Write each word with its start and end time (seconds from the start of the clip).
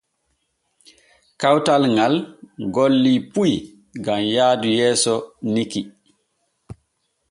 Kawtal 1.41 1.83
ŋal 1.95 2.15
golli 2.75 3.13
puy 3.33 3.53
gam 4.03 4.21
yaadu 4.35 4.69
yeeso 4.79 5.15
nikki. 5.53 5.81